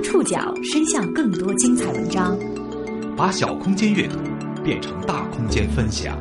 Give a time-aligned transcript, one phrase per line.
[0.00, 2.34] 让触角伸向更多精彩文章，
[3.14, 4.16] 把小空间阅读
[4.64, 6.18] 变成大空间分享。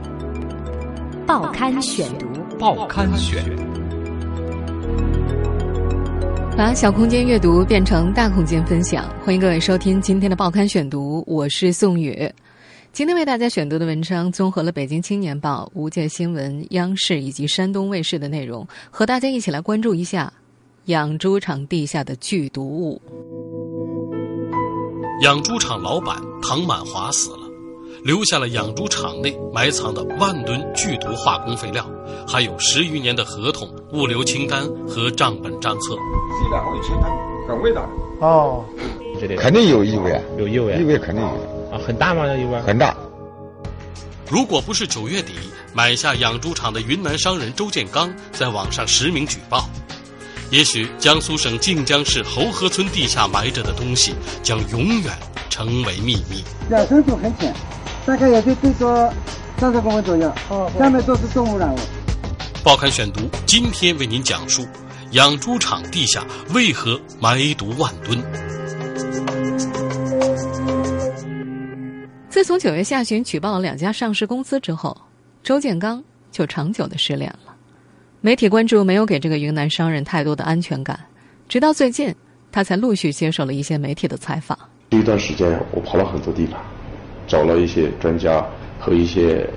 [1.25, 3.41] 报刊选读，报刊选，
[6.57, 9.09] 把小空间阅读变成大空间分享。
[9.23, 12.29] 欢迎各位收听今天的报刊选读，我是宋宇。
[12.91, 20.33] 今天为大家选读的文章综合了《北京青年报》、《无界新闻》、央视以及山东卫视的内容，和大家一起来关注一下
[20.85, 23.01] 养猪场地下的剧毒物。
[25.21, 27.39] 养猪场老板唐满华死了，
[28.03, 31.85] 留下了养猪场内埋藏的万吨剧毒化工废料，
[32.25, 35.95] 还有十余年的合同、物流清单和账本账册。
[36.41, 37.11] 这两个清单
[37.49, 38.63] 很味道的哦，
[39.37, 41.29] 肯定有异味啊，有异味，异味肯定有
[41.69, 42.25] 啊，很大吗？
[42.25, 42.95] 这异味很大。
[44.31, 45.33] 如果不是九月底
[45.73, 49.67] 买下养猪场的云南商人周建刚在网上实名举报，
[50.51, 55.15] 也许江苏省靖江市侯河村地下埋着的东西将永远
[55.47, 56.43] 成为秘密。
[56.67, 57.53] 表层土很浅，
[58.05, 59.13] 大概也就最多
[59.57, 61.77] 三十公分左右，哦，下面都是动物染物。
[62.63, 64.65] 报刊选读今天为您讲述
[65.11, 68.19] 养猪场地下为何埋毒万吨。
[72.27, 74.99] 自从九月下旬举报了两家上市公司之后，
[75.43, 77.48] 周建刚就长久的失联了。
[78.21, 80.99] 媒体关注没有给这个云南商人太多的安全感，
[81.47, 82.13] 直到最近，
[82.51, 84.59] 他才陆续接受了一些媒体的采访。
[84.89, 86.59] 这一段时间，我跑了很多地方，
[87.25, 88.45] 找了一些专家
[88.77, 89.49] 和一些，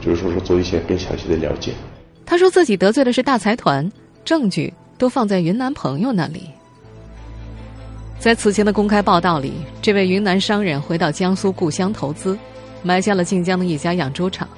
[0.00, 1.72] 就是说说做一些更详细的了解。
[2.26, 3.88] 他说自己得罪的是大财团，
[4.24, 6.50] 证据都放在云南朋友那里。
[8.18, 12.36] 在此前的公开报道里，这位云南商人回到江苏故乡投资，
[12.82, 14.48] 买下了晋江的一家养猪场。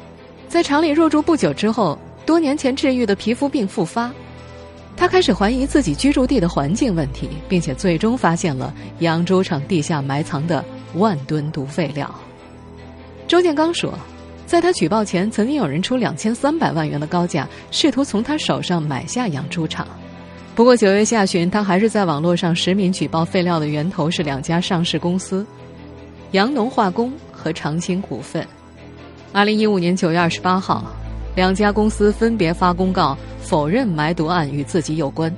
[0.48, 4.12] 在厂里入住不久之后，多年前治愈的皮肤病复发，
[4.96, 12.12] 他开始怀疑自己居住地的环境问题，并且最终发现了养猪场地下埋藏的万吨毒废料。
[13.26, 13.92] 周建刚说，
[14.46, 19.88] 在他举报前，曾经有人出两千三百万元的高价，试图从他手上买下养猪场。
[20.54, 25.46] 不过九月下旬，他还是在网络上实名举报废料的源头是两家上市公司：
[26.32, 28.46] 阳农化工和长青股份。
[29.32, 30.84] 二零一五年九月二十八号，
[31.34, 35.34] 两家公司分别发公告否认埋毒案与自己有关，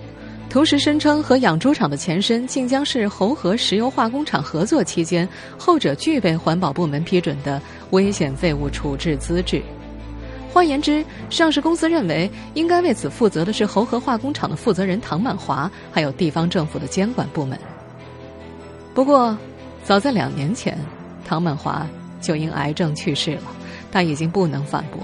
[0.51, 9.63] 同时声称和养猪场的前身晋江市侯河石油化工厂合作期间，后者具备环保部门批准的危险废物处置资质。
[10.53, 17.59] 换言之，上市公司认为应该为此负责的是侯河化工厂的负责人唐满华，还有地方政府的监管部门。
[18.95, 19.37] 不过，
[19.85, 20.77] 早在两年前，
[21.25, 21.87] 唐满华
[22.21, 23.43] 就因癌症去世了，
[23.91, 25.01] 他已经不能反驳。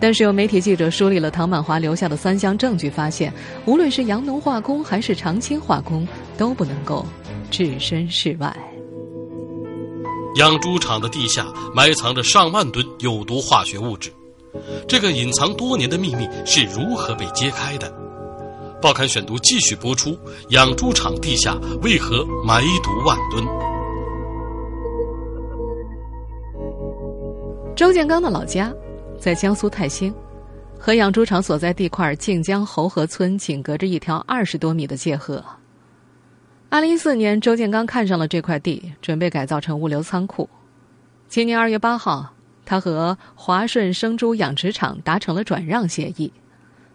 [0.00, 3.32] 但是，有媒体记者梳理了唐满华留下的三项证据，发现
[3.66, 7.04] 无论是洋农化工还是长青化工，都不能够
[7.50, 8.56] 置身事外。
[10.36, 14.12] 养猪场的地下埋藏着上万吨有毒化学物质。
[14.86, 17.92] 这个隐藏多年的秘密是如何被揭开的？
[18.80, 20.16] 报刊选读继续播出：
[20.50, 23.44] 养猪场地下为何埋毒万吨？
[27.74, 28.72] 周建刚的老家
[29.18, 30.14] 在江苏泰兴，
[30.78, 35.44] 和养猪场所在地块靖江侯河村仅隔着一条二十多米的界河。
[36.68, 40.48] 二零一四年，周建刚看上了这块地，准备改造成物流仓库。
[41.28, 42.34] 今年二月八号。
[42.70, 46.30] 他和华顺生猪养殖场达成了转让协议。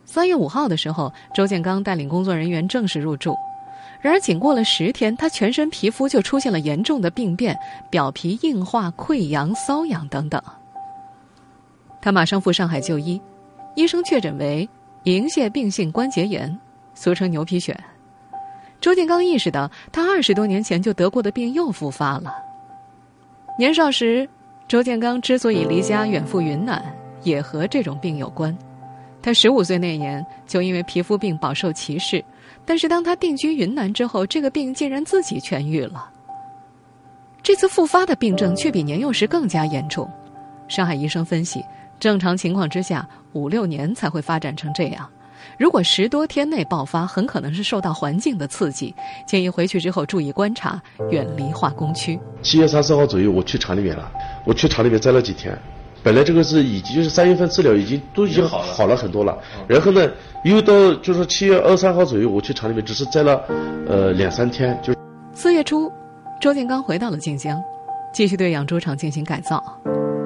[0.06, 3.35] 三月五号的时候，周建刚带领工作人员正式入住。
[4.00, 7.57] 然而，仅过了十天，他全身皮肤就出现了严重的病变，
[7.89, 10.39] 表皮硬化、溃疡、瘙痒等等。
[12.03, 13.21] 他马上赴上海就医，
[13.75, 14.67] 医生确诊为
[15.03, 16.53] 银屑病性关节炎，
[16.93, 17.73] 俗称牛皮癣。
[18.81, 22.35] 周建刚意识到，他二十多年前就得过的病又复发了。
[23.57, 24.27] 年少时。
[24.65, 26.83] 周建刚之所以离家远赴云南，
[27.21, 28.57] 也和这种病有关。
[29.21, 32.23] 他十五岁那年就因为皮肤病饱受歧视，
[32.65, 36.09] 但是当他定居云南之后，这个病竟然自己痊愈了。
[37.41, 40.09] 这次复发的病症却比年幼时更加严重。
[40.69, 41.63] 上海医生分析，
[42.03, 45.09] 正常情况之下五六年才会发展成这样。
[45.57, 48.94] 如果十多天内爆发，很可能是受到环境的刺激。
[49.25, 52.19] 建议回去之后注意观察，远离化工区。
[52.41, 54.11] 七月三十号左右，我去厂里面了。
[54.45, 55.57] 我去厂里面待了几天，
[56.03, 59.38] 本来这个是已经就是三月份治疗已经都已经好好了很多了。
[59.65, 60.06] 然后呢，
[60.44, 63.41] 又到就是七月二三号左右，我去厂里面只是待了
[63.88, 64.77] 呃两三天。
[64.83, 64.94] 就
[65.33, 65.89] 四月初，
[66.41, 67.57] 周建刚回到了晋江，
[68.13, 69.63] 继续对养猪场进行改造。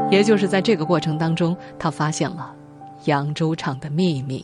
[0.09, 2.53] 也就是在这个过程当中，他发现了
[3.05, 4.43] 养猪场的秘密。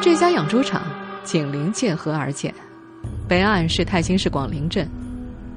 [0.00, 0.82] 这家养猪场
[1.22, 2.52] 紧邻界河而建，
[3.28, 4.88] 北岸是泰兴市广陵镇，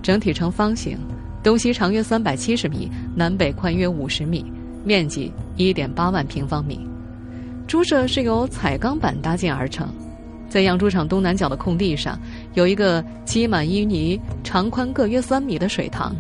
[0.02, 0.98] 整体呈方形，
[1.44, 4.46] 东西长约三百七十米，南北宽约五十米，
[4.84, 6.80] 面积一点八万平方米。
[7.68, 9.90] 猪舍是由彩钢板搭建而成，
[10.48, 12.20] 在养猪场东南角的空地上，
[12.54, 16.16] 有一个积满淤泥、长宽各约三米的水塘。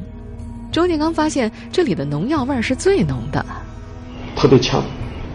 [0.71, 3.45] 周建刚发现这里的农药味儿是最浓的，
[4.35, 4.83] 特别呛。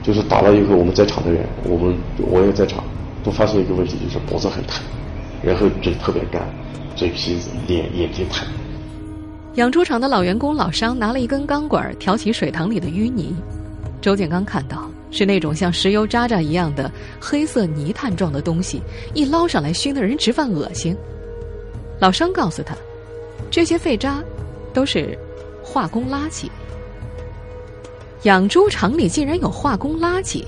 [0.02, 2.84] 就是打了以后，我们在场的人，我们我也在场，
[3.22, 4.84] 都发现一个问题，就是脖子很疼，
[5.42, 6.42] 然后嘴特别干，
[6.94, 8.46] 嘴皮子、脸、眼睛疼。
[9.54, 13.34] 养猪场的老员工老商拿了一根钢管挑起水塘里的淤泥，
[14.02, 18.82] 周建刚看到是那种像石油渣渣一样的黑色泥炭状的东西，
[19.14, 20.94] 一捞上来熏得人直犯恶心。
[21.98, 22.76] 老商告诉他，
[23.50, 24.22] 这些废渣
[24.74, 25.18] 都是
[25.64, 26.48] 化工垃圾。
[28.24, 30.44] 养猪场里竟然有化工垃圾，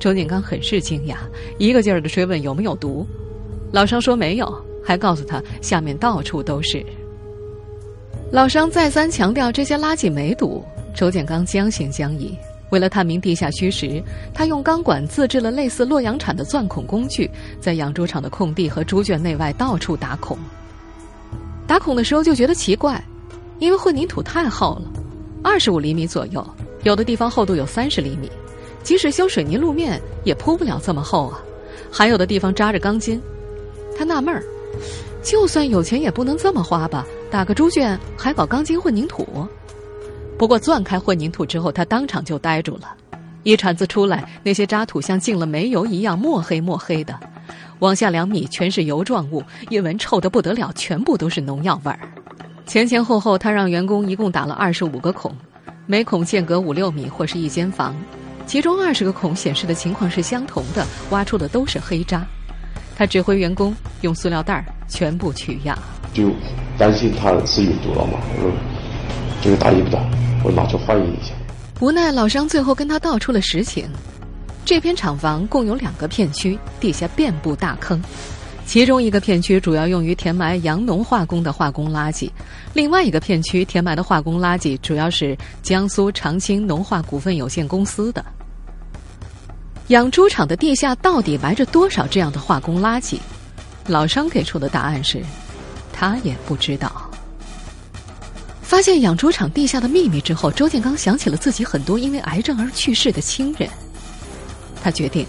[0.00, 1.16] 周建刚很是惊讶，
[1.58, 3.06] 一个劲儿的追问有没有毒。
[3.72, 6.84] 老商说没有，还告诉他下面到处都是。
[8.32, 10.64] 老商再三强调这些垃圾没毒，
[10.94, 12.36] 周建刚将信将疑。
[12.70, 14.02] 为了探明地下虚实，
[14.34, 17.30] 他用钢管自制了类似洛阳铲的钻孔工具，
[17.60, 20.36] 在养猪场的空地和猪圈内外到处打孔。
[21.66, 23.02] 打孔的时候就觉得奇怪，
[23.58, 24.82] 因为混凝土太厚了，
[25.42, 26.46] 二十五厘米左右。
[26.82, 28.30] 有的地方厚度有三十厘米，
[28.82, 31.42] 即使修水泥路面也铺不了这么厚啊。
[31.90, 33.20] 还有的地方扎着钢筋，
[33.98, 34.44] 他纳闷儿，
[35.22, 37.04] 就算有钱也不能这么花吧？
[37.28, 39.26] 打个猪圈还搞钢筋混凝土？
[40.38, 42.94] 不过钻开混凝土之后，他当场就呆住了。
[43.42, 47.18] 一铲子出来，那些渣土像进了煤油一样墨黑墨黑的，
[47.78, 51.98] 往下两米全是油状物，一闻臭得不得了，全部都是农药味儿。
[52.66, 55.32] 前前后后，他让员工一共打了二十五个孔。
[55.86, 57.94] 每孔间隔五六米或是一间房，
[58.44, 62.26] 其中二十个孔显示的情况是相同的，挖出的都是黑渣。
[62.96, 65.78] 他指挥员工用塑料袋全部取样，
[66.12, 66.32] 就
[66.76, 68.52] 担心他是有毒了嘛，我说
[69.40, 70.04] 这个大意不大，
[70.42, 71.32] 我拿去化验一下。
[71.78, 73.88] 无奈老商最后跟他道出了实情：
[74.64, 78.02] 这片厂房共有两个片区，地下遍布大坑。
[78.66, 82.28] 其中一个片区主要用于填埋阳农化工的化工垃圾，
[82.74, 88.24] 另外一个片区填埋的化工垃圾主要是江苏长青农化股份有限公司的。
[89.88, 93.18] 养猪场的地下到底埋着多少这样的化工垃圾？
[93.86, 95.22] 老商给出的答案是，
[95.92, 97.08] 他也不知道。
[98.62, 103.70] 发现养猪场地下的秘密之后，周建刚想起了自己很多因为癌症而去世的亲人，
[104.82, 105.24] 他决定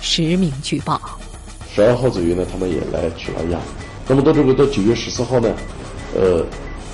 [0.00, 1.18] 实名举报。
[1.78, 3.60] 十二号左右呢，他们也来取了样。
[4.08, 5.48] 那么到这个到九月十四号呢，
[6.12, 6.44] 呃，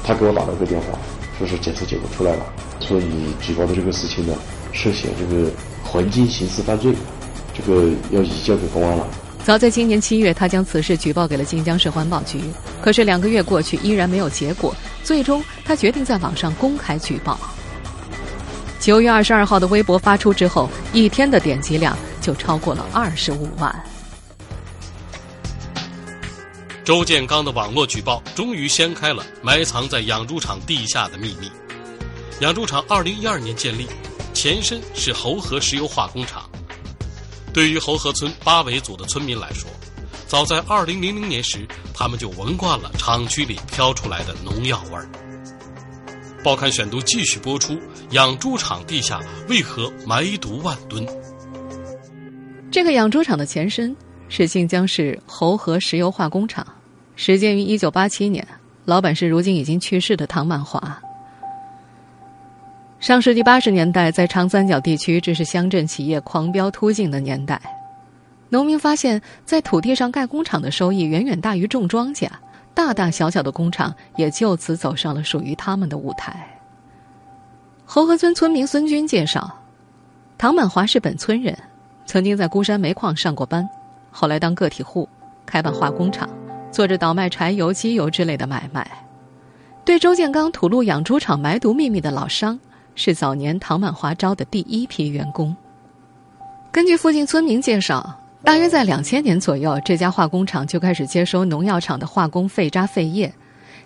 [0.03, 0.99] 他给我打了个电话，
[1.39, 2.45] 说是检测结果出来了，
[2.81, 4.35] 说你举报的这个事情呢，
[4.73, 5.51] 涉嫌这个
[5.83, 6.93] 环境刑事犯罪，
[7.55, 9.07] 这个要移交给公安了。
[9.43, 12.43] 早在今年七月，他将此事举报给了晋江市环保局，
[12.83, 14.77] 可是两个月过去，依然没有结果。
[15.03, 17.41] 最终，他决定在网上公开举报。
[18.79, 23.75] 九月二十二号的微博发出之后，一天的点击量就超过了二十五万。
[26.85, 31.51] 周建刚的网络举报终于掀开了埋藏在养猪场地下的秘密。
[32.41, 33.87] 养猪场二零一二年建立，
[34.35, 36.49] 前身是侯河石油化工厂。
[37.55, 39.71] 对于侯河村八尾组的村民来说，
[40.27, 45.09] 早在二零零零年时，他们就闻惯了厂区里飘出来的农药味儿。
[46.43, 47.81] 报刊选读继续播出：
[48.11, 51.07] 养猪场地下为何埋毒万吨？
[52.71, 53.97] 这个养猪场的前身。
[54.29, 56.67] 是晋江市侯河石油化工厂，
[57.15, 58.47] 始建于一九八七年，
[58.85, 61.01] 老板是如今已经去世的唐满华。
[62.99, 67.61] 上世纪八十年代，在长三角地区，这是乡镇企业狂飙突进的年代。
[68.49, 72.29] 农民发现，在土地上盖工厂的收益远远大于种庄稼，
[72.73, 76.49] 大大小小的工厂也就此走上了属于他们的舞台。
[77.85, 79.55] 侯河村村民孙军介绍，
[80.39, 81.57] 唐满华是本村人，
[82.07, 83.69] 曾经在孤山煤矿上过班。
[84.17, 85.09] 后来当个体户，
[85.45, 86.29] 开办化工厂，
[86.71, 88.89] 做着倒卖柴油、机油之类的买卖。
[89.85, 92.57] 对周建刚吐露养猪场埋毒秘密的老商，
[92.95, 95.55] 是早年唐满华招的第一批员工。
[96.71, 103.35] 根据附近村民介绍，大约在两千年左右，这家化工厂就开始接收农药厂的化工废渣废液，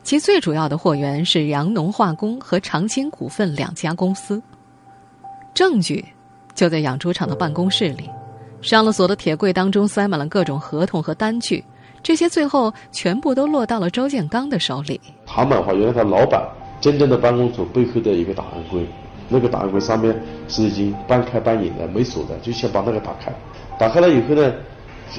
[0.02, 4.42] 其最主要的货源是阳农化工和长青股份两家公司。
[5.54, 6.04] 证据
[6.54, 8.10] 就在养猪场的办公室里。
[8.60, 11.64] 上了锁的铁柜当中塞满了各种合同和单据，
[12.02, 15.00] 这些最后全部都落到了周建刚的手里。
[15.26, 16.42] 唐满华原来他老板
[16.80, 18.86] 真正的办公处背后的一个档案柜，
[19.28, 20.14] 那个档案柜上面
[20.48, 23.32] 是已经半开半掩的，没锁的，就先把那个打开。
[23.78, 24.52] 打开了以后呢，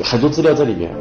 [0.04, 0.92] 很多资料在里面。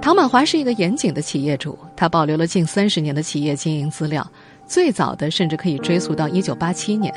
[0.00, 4.26] 唐满华是一个严谨的企业主，他保留了近三十年的企业经营资料，
[4.64, 7.12] 最早的甚至可以追溯到一九八七年。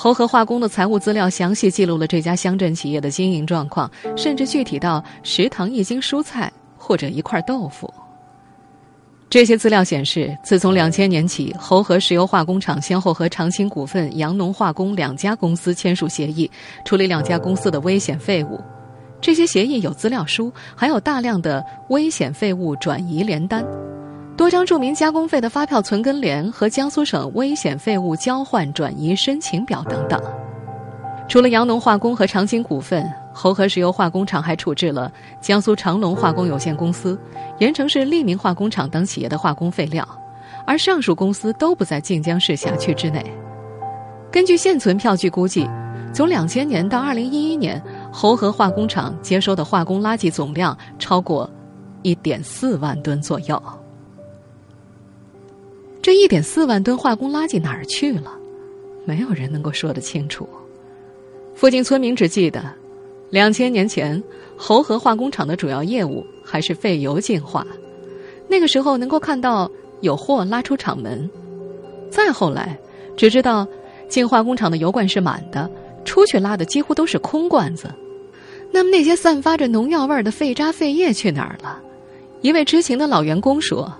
[0.00, 7.92] 侯河化工的财务资料详细记录了这家乡镇企业的经营状况，甚至具体到食堂一斤蔬菜或者一块豆腐。
[9.28, 16.48] 这些资料显示，自从两千年起，侯河石油化工厂先后和长青股份、阳农化工两家公司签署协议，
[16.84, 18.60] 处理两家公司的危险废物。
[19.20, 23.66] 这些协议有资料书，还有大量的危险废物转移联单。
[24.38, 30.22] 多张注明加工费的发票存根联和江苏省危险废物交换转移申请表等等。
[31.28, 33.04] 除了阳农化工和长青股份，
[33.34, 37.18] 侯河石油化工厂还处置了江苏长龙化工有限公司、
[37.58, 40.06] 盐城市利民化工厂等企业的化工废料，
[40.64, 43.20] 而上述公司都不在靖江市辖区之内。
[44.30, 45.68] 根据现存票据估计，
[46.14, 51.50] 从两千年到二零一一年，侯河化工厂接收的化工垃圾总量超过
[52.02, 53.60] 一点四万吨左右。
[56.08, 58.32] 这一点四万吨化工垃圾哪儿去了？
[59.04, 60.48] 没有人能够说得清楚。
[61.54, 62.64] 附近村民只记得，
[63.28, 64.24] 两千年前
[64.56, 67.66] 侯河化工厂的主要业务还是废油净化，
[68.48, 71.28] 那个时候能够看到有货拉出厂门。
[72.08, 72.78] 再后来，
[73.14, 73.68] 只知道
[74.08, 75.70] 进化工厂的油罐是满的，
[76.06, 77.86] 出去拉的几乎都是空罐子。
[78.72, 81.78] 那么那些散发着农药味儿的废渣废液去哪儿了？
[82.40, 83.92] 一位知情的老员工说。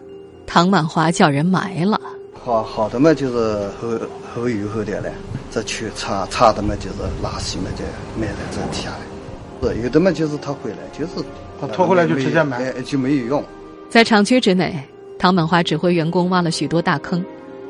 [0.49, 2.01] 唐满华叫人埋了。
[2.43, 3.91] 好好的嘛，就是后
[4.35, 5.13] 后油后的嘞，
[5.51, 7.85] 这去差差的嘛，就是垃圾嘛，就
[8.19, 9.75] 埋在这底下嘞。
[9.75, 11.23] 是有的嘛，就是他回来就是
[11.61, 13.45] 他拖回来就直接埋，就没有用。
[13.91, 14.83] 在厂区之内，
[15.19, 17.23] 唐满华指挥员工挖了许多大坑，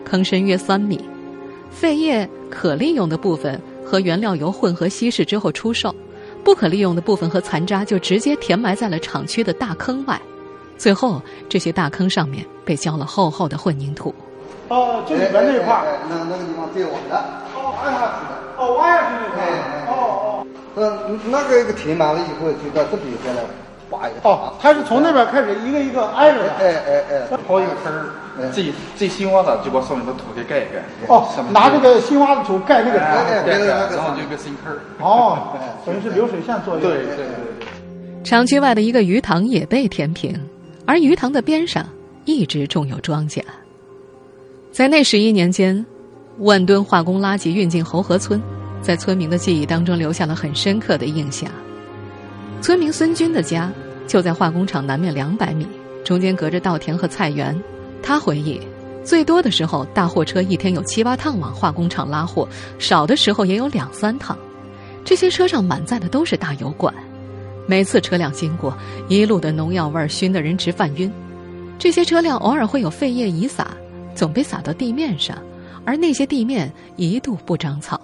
[0.04, 1.00] 坑深约三米，
[1.72, 5.92] 废液可利用的部分和原料油混合稀释之后出售，
[6.44, 10.20] 不可利用的部分和残渣就直接填埋在了厂区的大坑外。
[10.78, 14.14] 最后，这些大坑上面被浇了厚厚的混凝土。
[14.68, 17.16] 哦，就里边那块儿，那那个地方最晚的。
[17.56, 18.32] 哦，挖下去的。
[18.56, 19.44] 哦，挖下去那块。
[19.88, 19.92] 哦
[20.22, 20.46] 哦。
[20.76, 23.42] 嗯，那个一个填满了以后，就到这边再来
[23.90, 24.28] 挖一个。
[24.28, 26.50] 哦，他是从那边开始一个一个挨着的。
[26.60, 27.38] 哎哎哎。
[27.48, 30.84] 刨一个坑儿，最最新挖的就把上面的土给盖一盖。
[31.08, 34.78] 哦，拿这个新挖的土盖那个盖盖，然后就一个新坑儿。
[35.00, 35.38] 哦，
[35.84, 36.82] 等于是流水线作用。
[36.82, 38.22] 对对对对。
[38.22, 40.38] 厂区外的一个鱼塘也被填平。
[40.88, 41.86] 而鱼塘的边上
[42.24, 43.42] 一直种有庄稼。
[44.72, 45.84] 在那十一年间，
[46.38, 48.40] 万吨化工垃圾运进侯河村，
[48.80, 51.50] 在村民的记忆当中留下了很深刻的印象。
[52.62, 53.70] 村民孙军的家
[54.06, 55.68] 就在化工厂南面两百米，
[56.02, 57.54] 中间隔着稻田和菜园。
[58.02, 58.58] 他回忆，
[59.04, 64.34] 最多的时候大货车一天有七八趟往化工厂拉货，少的时候也有两三趟。
[65.04, 66.94] 这些车上满载的都是大油罐。
[67.68, 68.74] 每次车辆经过，
[69.10, 71.12] 一路的农药味熏得人直犯晕。
[71.78, 73.68] 这些车辆偶尔会有废液遗撒，
[74.14, 75.36] 总被撒到地面上，
[75.84, 78.00] 而那些地面一度不长草。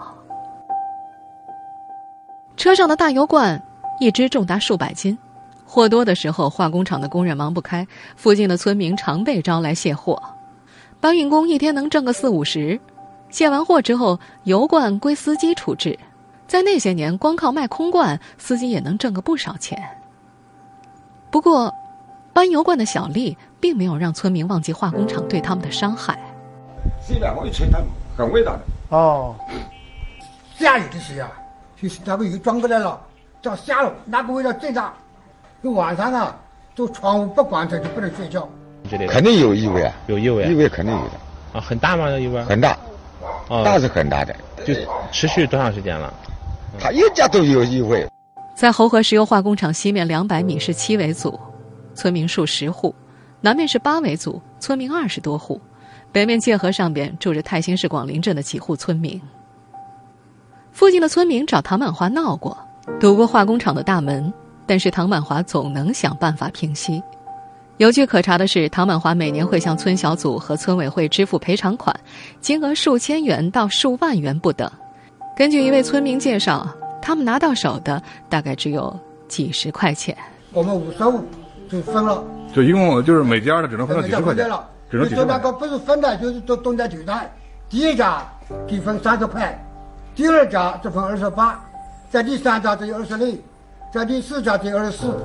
[2.59, 3.61] 车上的大油罐
[4.01, 5.17] 一只重达数百斤，
[5.65, 10.23] 货多的时候化工厂的工人忙不开，附近的村民常被招来卸货。
[11.01, 12.79] 搬运工一天能挣个四五十，
[13.31, 15.99] 卸完货之后，油罐归司机处置。
[16.55, 19.77] 在那些年，光靠卖空罐，司机也能挣个不少钱。
[21.29, 21.75] 不过，
[22.33, 26.17] 搬油罐的小丽并没有让村民忘记化工厂对他们的伤害。
[27.09, 27.83] 这两个承担
[28.17, 29.35] 很伟大的哦。
[30.57, 31.29] 下雨的时候，
[31.75, 33.01] 就是那个油装过来了，
[33.43, 34.95] 到下了，那个味道最大。
[35.61, 36.37] 就晚上啊，
[36.77, 38.49] 就窗户不关着就不能睡觉。
[39.09, 41.59] 肯定有异味啊，有异味，异味肯定有的。
[41.59, 42.09] 啊，很大吗？
[42.11, 42.41] 异味？
[42.45, 42.79] 很大，
[43.49, 44.33] 大是很大的。
[44.65, 44.73] 就
[45.11, 46.15] 持续多长时间了？
[46.79, 48.07] 他一家都有异味。
[48.55, 51.39] 在侯河石油化工厂西面两百米是七围组，
[51.95, 52.95] 村民数十户；
[53.41, 55.59] 南面是八围组，村民二十多户；
[56.13, 59.21] 北面界河上边住着泰兴市广陵镇的几户村民。
[60.73, 62.57] 附近的村民找唐满华闹过，
[63.01, 64.33] 堵过化工厂的大门，
[64.67, 67.03] 但是唐满华总能想办法平息。
[67.79, 71.95] 有据可查的是，唐满华每年会向村小组和村委会支付赔偿款，
[72.41, 74.71] 金额数千元到数万元不等。
[75.37, 76.65] 根据一位村民介绍，
[77.03, 80.17] 他们拿到手的大概只有几十块钱。
[80.53, 81.25] 我们五十五
[81.69, 82.23] 就分了，
[82.55, 84.65] 就一共就是每家的只能分到几十块钱了。
[84.89, 85.25] 只能几十。
[85.25, 87.33] 那个不是分的，就是都都在对待。
[87.69, 88.23] 第一家
[88.65, 89.61] 给分三十块，
[90.15, 91.61] 第二家就分二十八，
[92.09, 93.35] 在第三家只有二十六，
[93.93, 95.19] 在第四家只有二十四。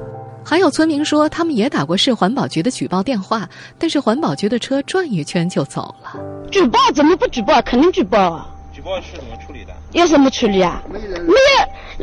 [0.44, 3.48] 还有村民说，他们也打过市环保局的举报电话，
[3.78, 6.20] 但是环保局的车转一圈就走了。
[6.50, 7.62] 举报怎么不举报？
[7.62, 8.50] 肯定举报啊！
[8.74, 9.74] 举报是怎么处理的？
[9.92, 10.82] 要什么处理啊？
[10.92, 11.34] 没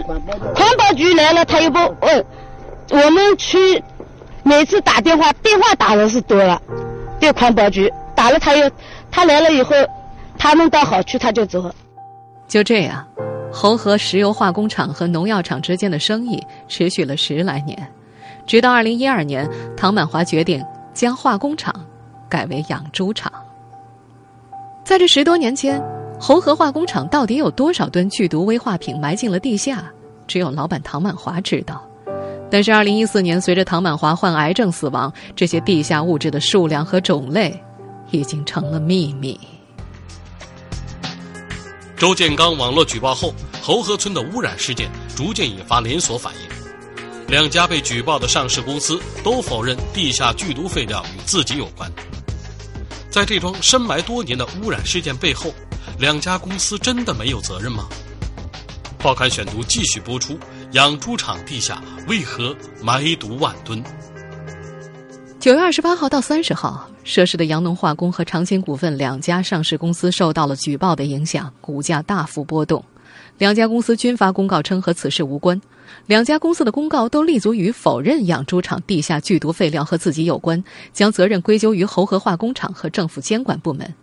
[0.02, 0.04] 有，
[0.54, 2.24] 环保局来了，他又不问。
[2.90, 3.82] 我们去
[4.42, 6.60] 每次打电话，电话打的是多了，
[7.18, 8.70] 对环保局打了，他又
[9.10, 9.74] 他来了以后，
[10.38, 11.70] 他弄到好处他就走。
[12.46, 13.04] 就这样，
[13.52, 17.76] 侯河石油化工厂和农药厂之间的生意持续了十来年，
[18.46, 20.64] 直到二零一二年，唐满华决定
[20.94, 21.74] 将化工厂
[22.28, 23.32] 改为养猪场。
[24.84, 25.82] 在这十多年间，
[26.18, 29.85] 侯河化工厂到底有多少吨剧毒危化品埋进了地下？
[30.26, 31.87] 只有老板唐满华知道。
[32.50, 37.62] 但是，二零一四年，随着唐满华患癌症死亡，这些地下物质的数量和种类
[38.11, 39.38] 已经成了秘密。
[41.96, 47.26] 周建刚网络举报后，侯河村的污染事件逐渐引发连锁反应。
[47.28, 51.90] 两家被举报的上市公司都否认地下剧毒废料与自己有关。
[53.11, 55.52] 在这桩深埋多年的污染事件背后，
[55.98, 57.88] 两家公司真的没有责任吗？
[58.98, 60.38] 报刊选读继续播出：
[60.72, 63.82] 养猪场地下为何埋毒万吨？
[65.38, 72.84] 九月二十八号到三十号，涉事的阳农化工和长青股份两家上市公司受到了举报的影响，股价大幅波动。
[73.38, 75.60] 两家公司均发公告称和此事无关。
[76.06, 80.62] 两家公司的公告都立足于否认养猪场地下剧毒废料和自己有关，
[80.92, 83.94] 将责任归咎于侯河化工厂和政府监管部门。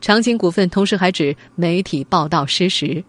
[0.00, 3.02] 长青股份同时还指媒体报道失实。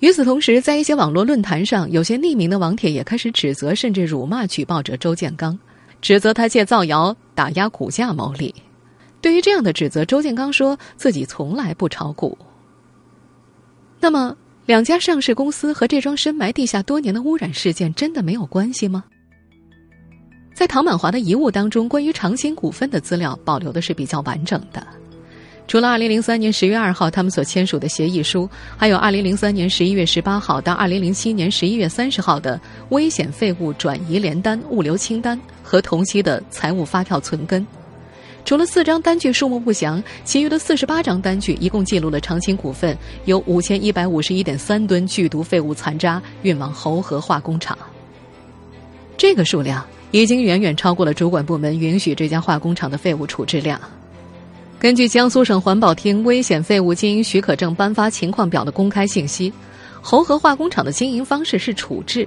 [0.00, 5.58] 与此同时，在一些网络论坛上，有些匿名的网帖也开始指责甚至辱骂举报者周建刚，
[6.00, 8.54] 指责他借造谣打压股价牟利。
[9.20, 12.36] 对于这样的指责，周建刚说自己从来不炒股。
[14.00, 14.36] 那么，
[14.66, 19.04] 两家上市公司和这桩深埋地下多年的污染事件真的没有关系吗？
[20.52, 24.84] 在唐满华的遗物当中，关于长兴股份的资料保留的是比较完整的。
[25.72, 32.60] 除了2003年10月2号他们所签署的协议书，还有2003年11月18号到2007年11月30号的
[32.90, 37.66] 危险废物转移联单物流清单和同期的财务发票存根。
[38.44, 42.94] 除了四张单据数目不详，其余的四十八张单据一共记录了长青股份
[43.24, 47.78] 有五千一百五十一点三吨剧毒废物残渣运往侯河化工厂。
[49.16, 53.80] 这个数量已经远远超过了主管部门允许这家化工厂的废物处置量。
[54.82, 59.52] 根据江苏省环保厅危险废物经营许可证颁发情况表的公开信息，
[60.00, 62.26] 侯河化工厂的经营方式是处置，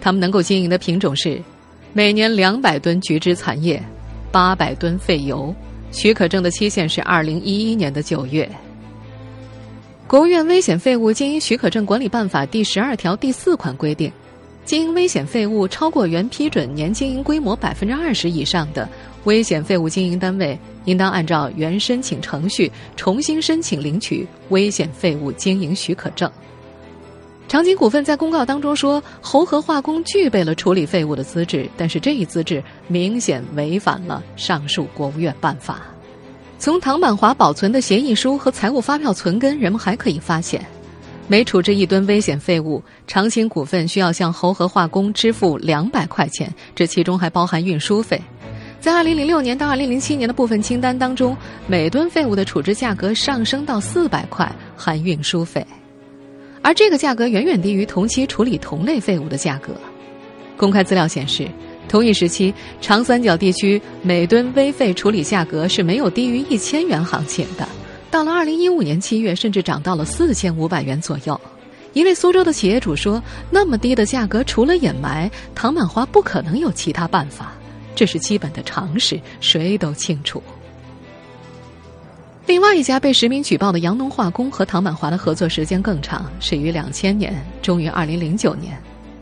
[0.00, 1.38] 他们能够经营的品种是
[1.92, 3.78] 每年两百吨菊汁残液，
[4.30, 5.54] 八百吨废油。
[5.90, 8.50] 许可证的期限是二零一一年的九月。
[10.06, 14.10] 国务院危险废物经营许可证管理办法第十二条第四款规定，
[14.64, 18.88] 经营危险废物超过原批准年经营规模百分之二十以上的。
[19.24, 26.30] 危险废物经营单位应当按照原申请程序重新申请领取危险废物经营许可证。
[27.48, 35.82] 长青股份在公告当中说，侯河化工具备了处理废物的资质，但是这一资质明显违反了上述国务院办法。
[36.58, 40.64] 从唐满华保存的协议书和财务发票存根，人们还可以发现，
[41.28, 48.18] 每处置一吨危险废物，长青股份需要向侯河化工支付两百块钱，这其中还包含运输费。
[48.82, 51.36] 在二零零六年到二零零七年的部分清单当中，
[51.68, 55.64] 每吨废物的处置价格上升到四百块含运输费，
[56.62, 59.72] 而这个价格远远低于同期处理同类废物的价格。
[60.56, 61.46] 公开资料显示，
[61.88, 67.64] 同一时期长三角地区每吨危废处理价格是没有低于一千元行情的，
[68.10, 71.40] 到了二零一五年七月，甚至涨到了四千五百元左右。
[71.92, 77.52] 一位苏州的企业主说：“那么低的价格，除了掩埋，唐满华不可能有其他办法。”
[77.94, 80.42] 这是基本的常识，谁都清楚。
[82.46, 88.76] 另外一家被实名举报的洋农化工和唐满华的合作时间更长，始于两千年，终于二零零九年。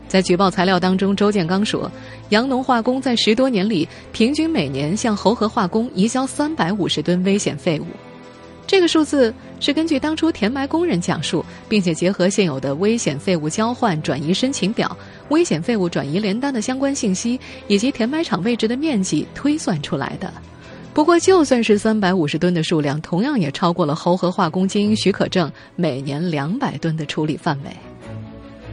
[0.07, 1.89] 在举报材料当中，周建刚说，
[2.29, 7.85] 洋农化工在十多年里，平均每年向侯河化工移交三百五十吨危险废物。
[8.67, 14.97] 这个数字是根据当初填埋工人讲述，并且结合现有的危险废物交换转移申请表。
[15.31, 20.31] 危险废物转移联单的相关信息以及填埋场位置的面积推算出来的。
[20.93, 27.71] 不过，就算是三百五十吨的数量，同样也超过了侯河化工经营许可证每年两百吨的处理范围。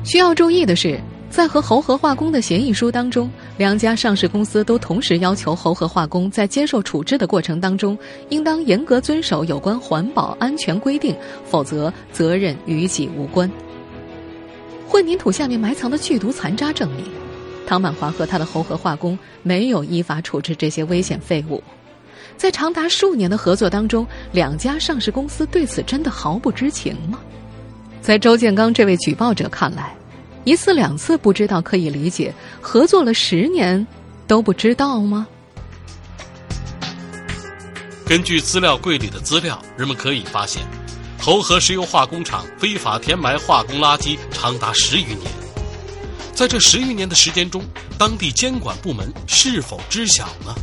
[0.02, 0.98] 需要注意的是，
[1.30, 7.96] 在和侯河化工的协议书当中，两家上市公司都同时要求侯河化工在接受处置的过程当中，
[8.30, 13.48] 应当严格遵守有关环保安全规定，否则责任与己无关。
[14.88, 17.04] 混凝土下面埋藏的剧毒残渣证明，
[17.66, 21.62] 唐满华和他的侯河化工没有依法处置这些危险废物。
[22.38, 27.18] 在长达数年的合作当中，两家上市公司对此真的毫不知情吗？
[28.00, 29.94] 在周建刚这位举报者看来，
[30.44, 33.86] 一次两次不知道可以理解，合作了十年，
[34.26, 35.26] 都不知道吗？
[38.06, 40.62] 根据资料柜里的资料，人们可以发现，
[41.20, 45.30] 侯河石油化工厂非法填埋化工垃圾长达十余年。
[46.32, 47.62] 在这十余年的时间中，
[47.98, 50.54] 当地监管部门是否知晓呢？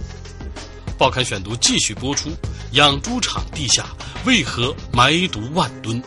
[0.97, 2.29] 报刊选读继续播出：
[2.71, 3.85] 养猪场地下
[4.25, 6.01] 为何埋毒万吨？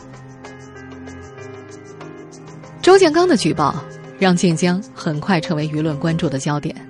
[2.81, 3.75] 周建刚的举报
[4.17, 6.88] 让晋江很快成为舆论关注的焦点。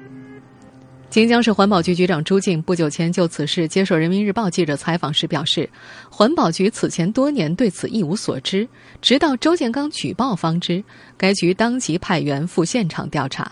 [1.10, 5.68] 晋江市环保局局长朱静不久前就此事接受人民日报记者采访时表示，
[6.08, 8.68] 环保局此前多年对此一无所知，
[9.02, 10.84] 直到周建刚举报方知，
[11.18, 13.52] 该局当即派员赴现场调查。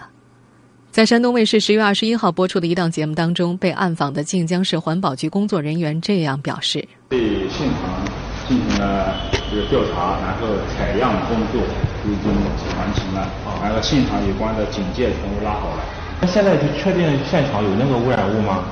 [0.92, 8.06] 在山东卫视十月二十一号播出的一档节目当中，被暗访的晋江市环保局工作人员这样表示：对现场
[8.48, 9.16] 进行了
[9.50, 11.68] 这个调查，然后采样工作
[12.06, 12.32] 已经
[12.78, 13.28] 完成了，
[13.64, 15.84] 然后现场有关的警戒全部拉好了。
[16.20, 18.64] 那现在就确定现场有那个污染物吗？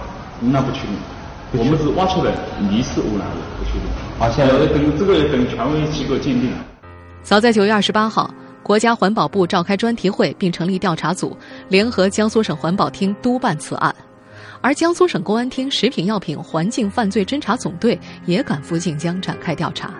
[0.42, 0.96] 那不确定，
[1.60, 2.32] 我们是挖出来
[2.72, 3.82] 疑似污染物，不确定。
[4.20, 6.52] 啊，现在要等这个要等权威机构鉴定。
[7.22, 8.30] 早在九月二十八号，
[8.64, 11.38] 国家环保部召开专题会，并成立调查组，
[11.70, 13.94] 联合江苏省环保厅督办此案。
[14.62, 19.92] 而江苏省公安厅食品药品环境犯罪侦查总队也赶赴晋江展开调查。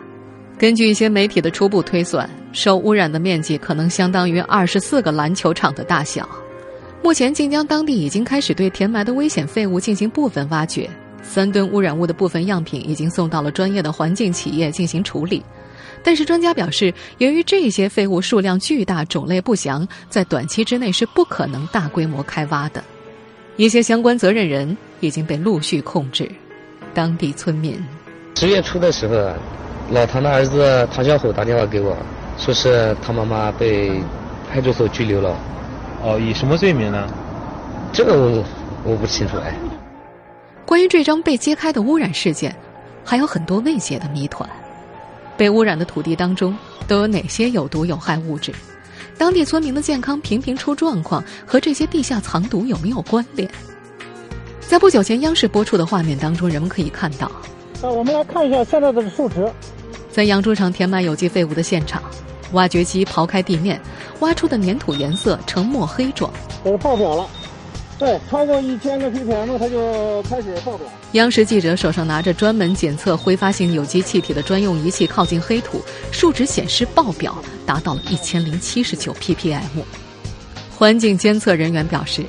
[0.58, 6.28] 根据一些媒体的初步推算，受污染的面积可能相当于二十四个篮球场的大小。
[7.04, 10.90] 目前，晋江当地已经开始对填埋的危险废物进行部分挖掘，
[11.22, 15.44] 三吨污染物的部分样品已经送到了专业的环境企业进行处理。
[16.04, 22.84] 但是，专家表示，由于这些废物数量巨大、种类不详，在短期之内是不可能大规模开挖的。
[23.56, 26.30] 一些相关责任人已经被陆续控制。
[26.94, 27.80] 当地村民
[28.36, 29.32] 十月初的时候，
[29.92, 31.96] 老唐的儿子唐小虎打电话给我，
[32.38, 33.92] 说是他妈妈被
[34.52, 35.36] 派出所拘留了。
[36.06, 37.08] 哦，以什么罪名呢？
[37.92, 38.44] 这个我
[38.84, 39.56] 我不清楚哎。
[40.64, 42.56] 关于这张被揭开的污染事件，
[43.04, 44.48] 还有很多未解的谜团。
[45.36, 46.56] 被污染的土地当中
[46.88, 48.54] 都有哪些有毒有害物质？
[49.18, 53.50] 当地村民的健康频频出状况，和这些地下藏毒有没有关联？
[54.62, 57.26] 在不久前央视播出的画面当中，人们可以看到。
[57.82, 59.52] 啊，我们来看一下现在的数值。
[60.12, 62.04] 在养猪场填埋有机废物的现场。
[62.52, 63.80] 挖掘机刨开地面，
[64.20, 66.32] 挖出的粘土颜色呈墨黑状，
[66.64, 67.28] 这是爆表了。
[67.98, 70.86] 对，超过一千个 ppm，它就开始爆表。
[71.14, 75.82] 央视记者手上拿着专门检测挥发性有机气体的专用仪器，靠近黑土，
[76.12, 79.62] 数值显示爆表达到了一千零七十九 ppm。
[80.78, 82.22] 环境监测人员表示，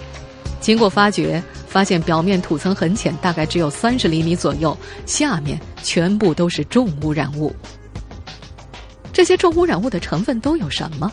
[0.60, 7.52] 经过发掘，发现表面土层很浅，大概只有三十厘米左右，下面全部都是重污染物。
[9.16, 11.10] 这些重污染物的成分都有什么？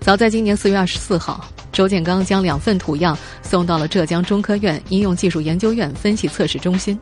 [0.00, 7.00] 早在今年四月二十四号，周建刚将两份土样送到了浙江中科院应用技术研究院分析测试中心。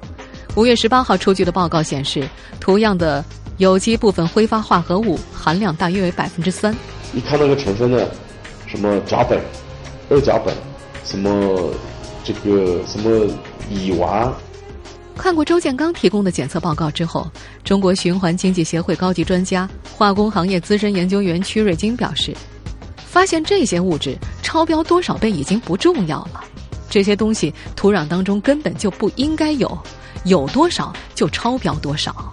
[0.55, 2.29] 五月十八号出具的报告显示，
[2.61, 3.25] 图样的
[3.57, 6.73] 有机部分挥发化合物含量大约为百分之三。
[7.11, 8.07] 你看那个成分呢？
[8.69, 9.37] 什么甲苯、
[10.11, 10.53] 二甲苯，
[11.05, 11.75] 什么
[12.23, 13.27] 这个什么
[13.69, 14.31] 乙烷。
[15.17, 17.27] 看过周建刚提供的检测报告之后，
[17.65, 22.35] 中国循环经济协会高级专家、化工行业资深研究员曲瑞金表示，
[23.07, 26.45] 发现这些物质超标多少倍已经不重要了，
[26.91, 29.79] 这些东西土壤当中根本就不应该有，
[30.25, 32.33] 有多少就超标多少。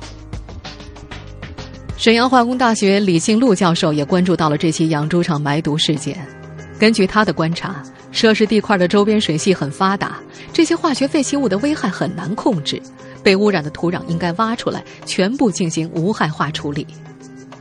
[1.98, 6.28] 沈阳化工大学李庆禄教授也关注到了这起养猪场埋毒事件，
[6.82, 7.84] 根据他的观察。
[8.12, 10.20] 涉事地块的周边水系很发达，
[10.52, 12.82] 这些化学废弃物的危害很难控制。
[13.22, 16.88] 被污染的土壤应该挖出来，全部进行无害化处理。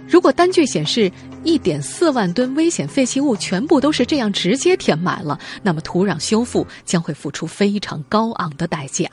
[0.09, 1.13] 如果单据显示
[1.45, 9.07] 一点四万吨危险废弃物全部都是这样直接填埋了，那么土壤修复将会付出非常高昂的代价。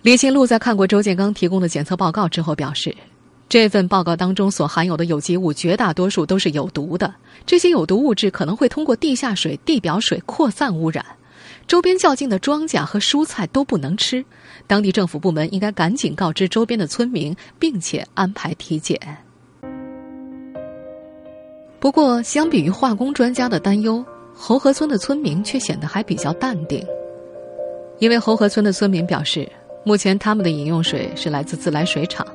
[0.00, 2.96] 李新路在看过周建刚提供的检测报告之后表示。
[3.52, 11.04] 这份报告当中所含有的有机物绝大多数都是有毒的，这些有毒物质可能会通过地下水、地表水扩散污染，
[11.66, 14.24] 周边较近的庄稼和蔬菜都不能吃。
[14.66, 18.98] 当地政府部门应该赶紧告知周边的村民，并且安排体检。
[21.78, 26.82] 不过，相比于化工专家的担忧，侯河村的村民却显得还比较淡定，
[27.98, 29.46] 因为侯河村的村民表示，
[29.84, 32.26] 目前他们的饮用水是来自自来水厂。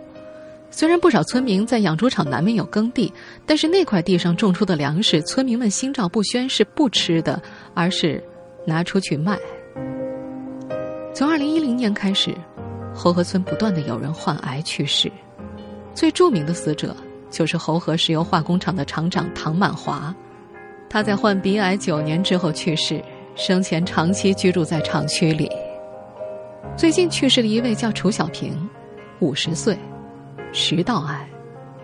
[0.69, 3.12] 虽然不少村民在养猪场南面有耕地，
[3.45, 7.41] 但是那块地上种出的粮食，村民们心照不宣，是不吃的，
[7.73, 8.23] 而是
[8.65, 9.38] 拿出去卖。
[11.13, 12.36] 从二零一零年开始，
[12.93, 15.12] 侯河村不断的有人患癌去世，
[15.95, 16.95] 最著名的死者
[17.32, 20.13] 就是侯河石油化工厂的厂长唐满华，
[20.89, 23.01] 他在患鼻癌九年之后去世，
[23.36, 25.49] 生前长期居住在厂区里。
[26.75, 28.69] 最近去世的一位叫楚小平，
[29.19, 29.75] 五十岁，
[30.51, 31.27] 食道癌，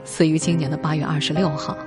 [0.04, 1.78] 死于今年的八月二十六号。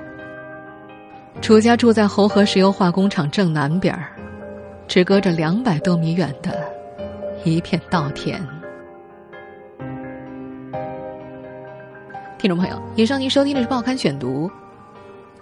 [1.41, 4.09] 楚家住在侯河石油化工厂正南边儿，
[4.89, 6.59] 只隔着两百多米远的
[7.45, 8.41] 一片稻田。
[12.39, 14.49] 听众朋友，以上您收听的是《报刊选读》，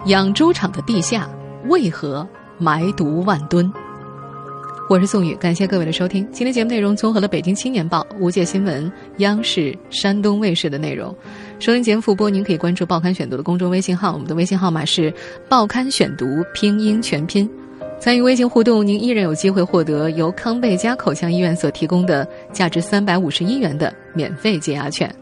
[0.06, 1.28] 养猪场的地下
[1.66, 2.26] 为何
[2.58, 3.70] 埋毒万吨？
[4.86, 6.28] 我是宋宇，感谢各位的收听。
[6.30, 11.14] 今天节目内容综合了《北京青年报》、无界新闻、央视、山东卫视的内容。
[11.58, 15.12] 收听节目复播，您可以关注《报刊选读》的公众微信号，我们的微信号码是
[15.48, 17.48] “报刊选读”拼音全拼。
[17.98, 25.12] 参与微信互动，您依然有机会获得由康贝佳口腔医院所提供的价值三百五十一元的免费解压券。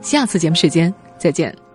[0.00, 1.69] 下次节目时间再见。